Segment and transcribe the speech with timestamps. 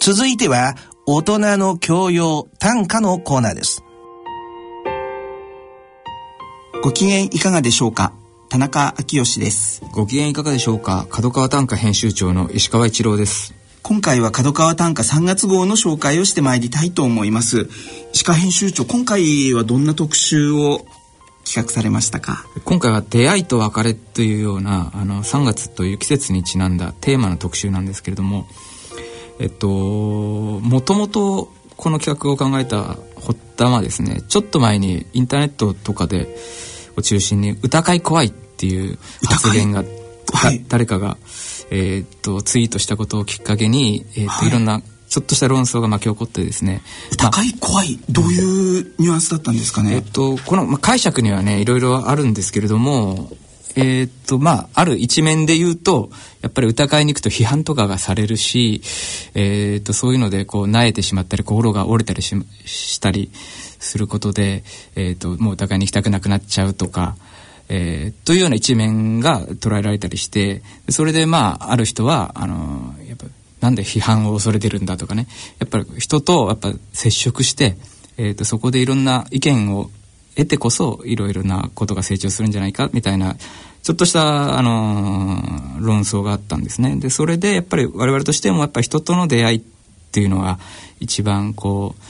[0.00, 0.74] 続いては、
[1.06, 3.82] 大人の教養短歌のコーナーです。
[6.82, 8.12] ご機嫌いかがでしょうか？
[8.48, 9.82] 田中昭義です。
[9.92, 11.06] ご機嫌いかがでしょうか？
[11.10, 13.54] 角川短歌編集長の石川一郎です。
[13.82, 17.68] 今回は角川短歌3月号の紹介をしてまいりたいと思います。
[18.12, 20.84] 石川編集長、今回はどんな特集を
[21.44, 22.46] 企画されましたか？
[22.64, 28.46] 今回は出会いと別れというようなあの3月という季節にちなんだテーマの特集なんですけれども
[29.38, 36.36] えっともともとこの企画を考えた発端はですねちょっと前にインターネットとかで
[36.96, 39.82] を中心に歌会怖いっていう発言が、
[40.32, 41.16] はい、誰かが
[41.70, 46.80] えー、っとツイートしたことをきっかけに、えー、っと、はい、いろんなちょっとした論争が巻き起こってですね。
[47.18, 47.98] 高い怖い？
[48.08, 53.30] どういうニュアンスだったんですかね、えっとこの、まあ、解釈にはねいろいろあるんですけれども
[53.76, 58.82] えー、っとまあある一面で言うとやっぱり疑いに行くと批判とかがされるし、
[59.34, 67.16] えー、っとそういうのでこう萎えてしまったり心が折れたりししたりすることで、えー、っともう疑いに行きたくなくなっちゃうとか。
[67.74, 73.26] えー、というような一面が捉えられたりしてそれでまあある人はあのやっぱ
[73.62, 75.26] なんで批判を恐れてるんだとかね
[75.58, 77.76] やっぱり人とやっぱ接触して、
[78.18, 79.90] えーと、そこでいろんな意見を
[80.36, 83.36] 得てこそいろいろなことが成長するんじゃないかみたいな
[83.82, 86.96] ちょっとした、あのー、論争があったんですね。
[86.96, 89.62] でそれでやっぱり我々としてもやっぱ人との出会いっ
[90.12, 90.58] ていうのが
[91.00, 92.02] 一番こう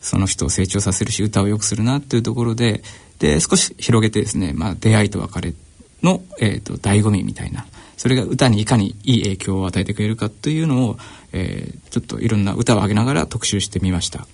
[0.00, 2.82] その人を成長させるし歌を良くするなっていうところで
[3.18, 5.54] で少し広げてですね、まあ、出会いと別れ
[6.02, 7.66] の、えーと、醍醐味みたいな
[7.98, 10.96] それが歌にいかにいい影響を与えてくれるかというのを、
[11.32, 14.26] えー、ちょっといろんな歌を上げながら特集してみました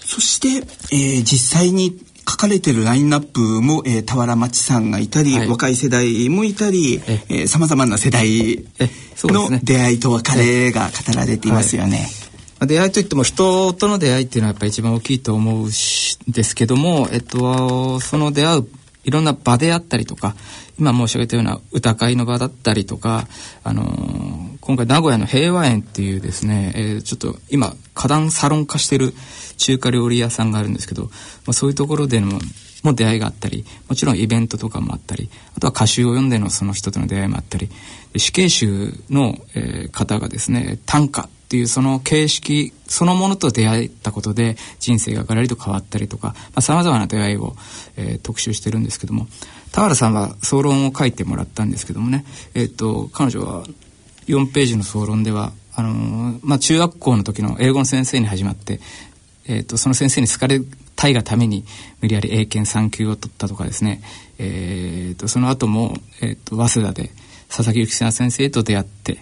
[0.00, 0.48] そして、
[0.94, 7.00] えー、実際に書かれてるラインナップも、えー、俵町さんがいたり、はい、若い世代もいたり
[7.46, 8.64] さまざまな世代
[9.24, 12.08] の出会いと別れが語られていますよね。
[12.60, 15.70] 出会いといっても人との出会いっていうのはやっぱり一番大きいと思うん
[16.28, 18.68] ですけども、えっと、その出会う
[19.04, 20.34] いろんな場であったりとか
[20.78, 23.28] 今申し上げたような歌会の場だったりとか、
[23.62, 29.14] あのー、今回名古屋の平和園っていうですね、えー、ちょっと今花壇サロン化してる
[29.56, 31.10] 中華料理屋さんがあるんですけど、ま
[31.48, 32.40] あ、そういうところでの
[32.84, 37.70] も出会いがあったりもちろんイベントとかもあったりあとは歌集を読んでのその人との出会いもあったり
[38.16, 47.54] 死刑囚の、えー、方がですね短歌っていうその形式そのものと出会ったことで人生がガラリと変わったりとかさまざ、まな出会いを、
[47.96, 49.26] えー、特集してるんですけども
[49.72, 53.64] 田原さんは総論を書いてもらったんですけどもね、えーと、彼女は
[54.26, 58.78] 4ページの総論ではあのー、まあ、中学校の時の英語の先生に始まって、
[59.46, 60.60] えーと、その先生に好かれ
[60.96, 61.64] たいがために
[62.00, 64.02] 無理やり英検3級を取ったとかですね、
[64.38, 67.10] えーと、その後も、えー、と早稲田で
[67.48, 69.18] 佐々木幸先生と出会って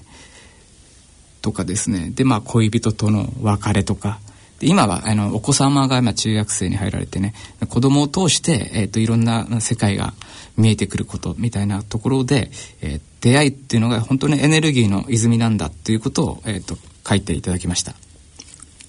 [1.42, 2.10] とかですね。
[2.14, 4.20] でまあ恋人との別れとか。
[4.64, 7.34] 今はあのお子様が今中学生に入られてね
[7.68, 10.14] 子供を通して、えーと、いろんな世界が
[10.56, 12.50] 見えてくることみたいなところで、
[12.80, 17.94] えー、出会いっていうのが本当にエネルギーの泉なんだということを、えーと、書いていただきました。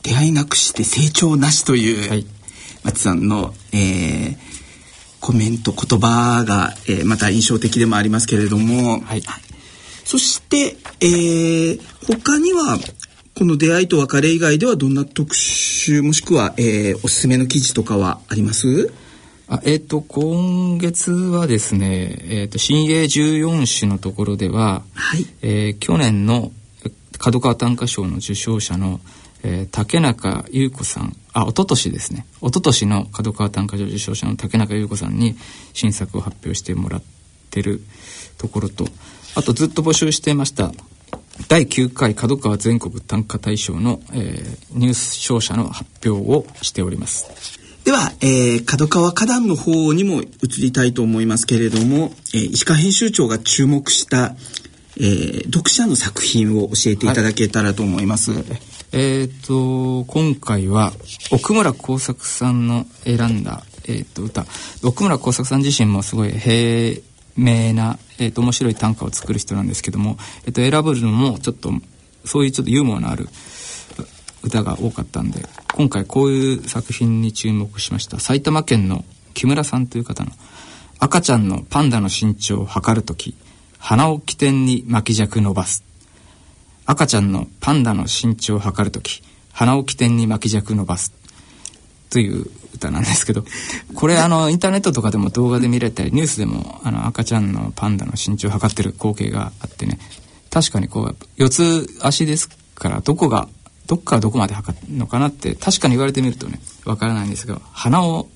[0.04, 2.26] 出会いなくして成長なしという、はい、
[2.84, 4.38] 松さんの、えー、
[5.20, 9.24] コメント言葉が、えー、また印象的でもありますけれども、はい、
[10.04, 12.78] そして、えー、他には
[13.36, 18.94] この出会いと別れ以外ではどんな特集もしくは、えー、おすすめの記事とかはあります？
[19.48, 25.26] あえっ、ー、と今月はですね、えーと、新鋭14種のところでは、はい。
[25.42, 26.52] えー、去年の
[27.18, 29.02] 角川短歌賞の受賞者の、
[29.44, 35.36] えー、竹中優子さんあ一昨年ですね一昨年の角川短歌賞受賞者の竹中優子さんに
[35.74, 37.04] 新作を発表してもらっ
[37.50, 37.82] てる
[38.38, 38.86] ところと
[39.36, 40.72] あとずっと募集していました
[41.48, 47.60] 第9回角川全国短歌大賞の、えー、入賞者の発表をしております。
[47.84, 54.36] では、えー、角川花壇の方にも移りたいと思いますけれども、えー、石川編集長が注目した、
[54.98, 58.32] えー、読者の作品を教えていただけたらと思います。
[58.32, 58.44] はい、
[58.92, 60.94] えっ、と今回は
[61.32, 64.46] 奥村耕作さんの選んだ、えー、と歌。
[64.84, 67.02] 奥村耕作さん自身もすごい平
[67.36, 71.72] 名な、えーと、面白い短歌を作る人なんですけども、えーと、選ぶのもちょっと
[72.26, 73.28] そういうちょっとユーモアのある
[74.44, 75.42] 歌が多かったんで
[75.74, 78.20] 今回こういう作品に注目しました。
[78.20, 79.04] 埼玉県の
[79.34, 80.32] 木村さんという方の
[81.04, 83.36] 「赤ちゃんのパンダの身長を測る時。
[83.84, 85.84] 鼻を起点に巻き尺伸ばす」
[86.88, 89.22] 赤ちゃんのパンダの身長を測る時
[89.52, 91.12] 鼻を起点に巻き尺伸ばす。
[92.10, 92.46] という
[92.76, 93.44] 歌なんですけど
[93.96, 100.00] これあのインターネットとかでも動画で見られたりニュースでもあの赤ちゃんのパンダの身長を測ってる光景があってね。
[100.50, 103.50] 確かにこう四つ足ですからどこが
[103.88, 108.30] どっからどこまで測るのかなって確かに言われてみるとねわからないんですが鼻を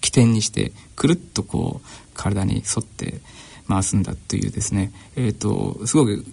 [0.00, 3.20] 起点にしてくるっとこう体に沿って
[3.68, 4.92] 回すんだというですね。
[5.16, 6.24] えっ、ー、とすごく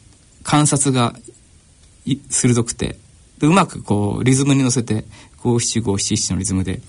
[0.43, 1.13] 観察が
[2.29, 2.97] 鋭くて
[3.41, 5.05] うまくこうリズムに乗せて
[5.43, 6.81] 五七五七七のリズムで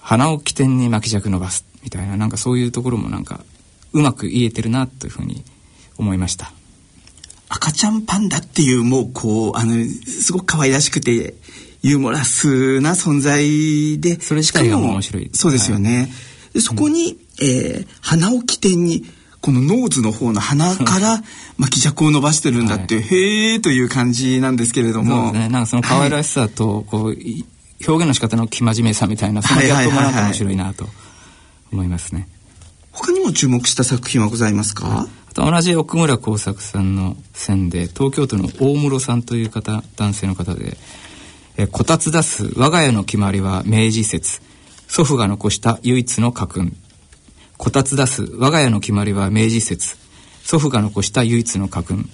[0.00, 3.44] 鼻を起点に巻き尺伸ばすみたいななんかそういうところもなんか
[3.92, 5.44] うまく言えてるなというふうに
[5.98, 6.52] 思いました。
[7.48, 11.34] 赤ちゃんパンダっていうもうこうあのすごく可愛らしくて
[11.82, 15.30] ユーモラスな存在でそれ自体が面白い。
[15.32, 16.08] そうですよね、はい、
[16.54, 19.04] でそこに、うん、えー、鼻を起点に
[19.44, 21.22] このノーズの方の鼻から
[21.58, 27.24] 巻き尺を伸ばしてるんだっていう、はい、へえという感じなんですけれども、ね、なんかその可愛らしさと、こう表
[27.84, 30.86] 現の仕方の生真面目さみたいなそのギャップもなんか面白いなと
[31.70, 32.26] 思いますね。
[32.90, 40.78] 他にも注目した作品はございますか、あと同じ奥村晃作さんの選で東京都の大室さんという方男性の方で
[41.58, 44.40] 「えこたつ出す我が家の決まりは明治説。
[44.88, 46.76] 祖父が残した唯一の家訓
[47.56, 49.96] こたつ出す我が家の決まりは明治説。
[50.42, 52.08] 祖父が残した唯一の家訓。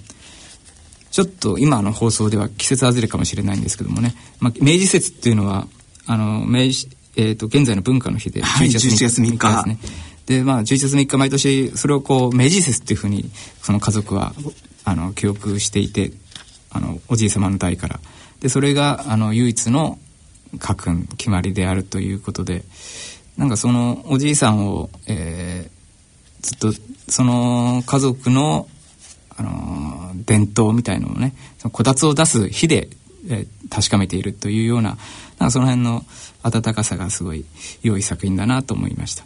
[1.11, 5.67] ちょっと今の放送では季節外れかもしれないんですけどもね、まあ、明治説っていうのは
[6.07, 9.37] あの明治、えーと、現在の文化の日で11月3日。
[9.37, 9.77] ですね。
[10.25, 13.29] でまあ、11月3日毎年それをこう明治説っていうふうに
[13.61, 14.33] その家族は
[14.85, 16.13] あの記憶していて
[16.69, 17.99] あのおじい様の代から。
[18.39, 19.99] でそれがあの唯一の
[20.57, 22.63] 家訓決まりであるということで
[23.41, 26.71] なんかそのおじいさんを、えー、ずっと
[27.07, 28.67] その家族の、
[29.35, 32.87] あのー、伝統みたいのをねそのこたつを出す火で、
[33.31, 34.97] えー、確かめているというようななん
[35.47, 36.03] かその辺の
[36.43, 37.43] 温かさがすごい
[37.81, 39.25] 良い作品だなと思いました。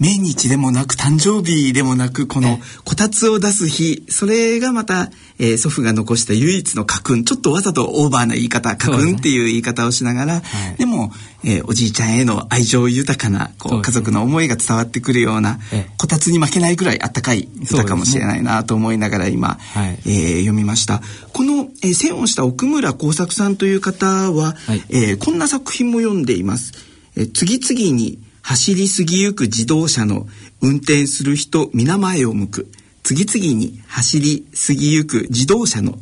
[0.00, 7.24] 命日でもなく誕生日でもなくこのこたつを出す日それがまた、えー、祖父が残した唯一の家訓。
[7.24, 11.12] ちょっとわざとオーバーな言い方家訓っていう言い方をしながらで、ねはい、でも、
[11.44, 15.58] えー、おじいちゃんへの愛情豊かなこう、家族の思いが伝わってくるような
[15.96, 21.00] こたつに負けないぐらいあったかい歌かもしれないなと思いながら今、はい、えー、読みました。
[21.32, 26.72] この、えー、線をした奥村耕作さんという方は、はい、えー、こんな作品も読んでいます。
[27.16, 30.26] えー、次々に走り過ぎゆく自動車の
[30.62, 32.72] 運転する人皆前を向く。
[33.02, 35.98] 次々に走り過ぎゆく自動車の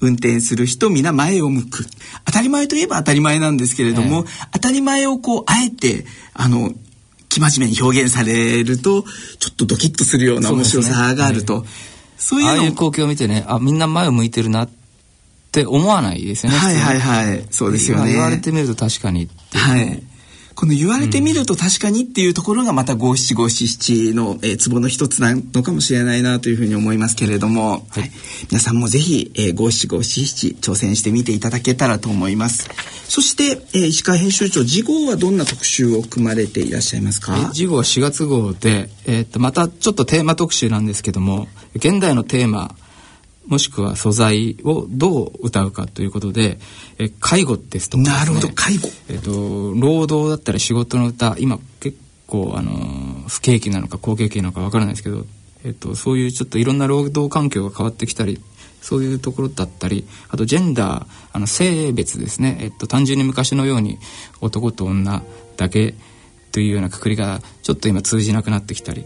[0.00, 1.86] 運転する人皆前を向く。
[2.24, 6.04] 当たり前といえば当たり前なんですけれども、えー、当たり前をこうあえて
[6.34, 6.72] あの
[7.28, 9.04] 生真面目に表現されると
[9.38, 11.64] ちょっとドキッとするような面白さがあると。
[12.16, 14.70] そう、ねはい、いうああいう光景を見てねあみんな前を向いてるなっ
[15.52, 17.46] て思わないですよねはいはいはい。
[17.52, 18.14] そうですよね。
[18.14, 20.02] 言われてみると確かにはい
[20.58, 28.10] この言われてみると確かにっていうところがまた五七五七七の、えー、ツボの一つなのかもしれないなというふうに思いますけれども、はい、
[28.50, 32.68] 皆さんもぜひ五七五七七挑戦してみていただけたらと思います。
[33.04, 37.36] そして、えー、石川編集長次号はどんな特集を組まれていらっしゃいますか？
[37.54, 41.46] 次号は4月号で、えー、っとまたちょっとテーマ特集なんですけども
[41.76, 42.74] 現代のテーマ
[43.48, 46.58] もしくは素材をどう歌うかということで、
[46.98, 52.72] え介護ですとか、ね、なるほど介護、えっ、と労働だったり仕事の歌今結構あの
[53.28, 55.24] 不景気なのか好景気なのかわからないですけど、
[55.64, 58.38] えっ、とそういうちょっといろんな労働環境が変わってきたり
[58.82, 63.98] そういうところだったりあとジェンダーあの性別ですね、えっと、単純に昔のように
[64.40, 65.22] 男と女
[65.56, 65.94] だけ
[66.52, 69.04] というようなくくりがちょっと今通じなくなってきたり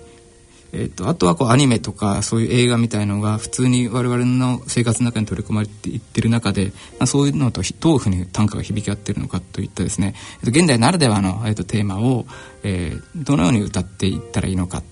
[0.74, 12.26] えーと、あとはこうアニメとかそういう映画みたいのが普通に我々の生活の中に取り込まれていってる中で、まあ、そういうのとどういうふうに短歌が響き合ってるのかといったですね、えー、と現代ならではの、えー、とテーマを、
[12.62, 14.82] えー、どのように歌っていったらいいのか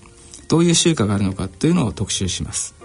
[0.47, 2.75] どういう習慣があるのかというのを特集します。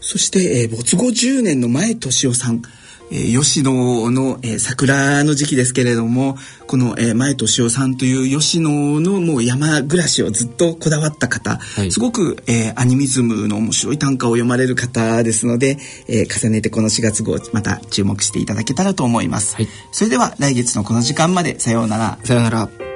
[0.00, 2.62] そして、えー、没後10年の前俊夫さん
[3.10, 6.36] えー、吉野の、えー、桜の時期ですけれども
[6.66, 22.18] この、えー、前俊夫さんという吉野のもう山暮らしをずっとこだわった方、はい、すごく、えー、アニミズムの面白い短歌を読まれる方ですので、えー、重ねてこの4月号また注目していただけたらと思います、はい、それでは来月のこの時間までさようなら。
[22.24, 22.89] さようなら